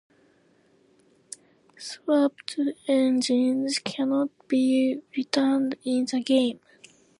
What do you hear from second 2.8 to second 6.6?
engines cannot be retuned in the game.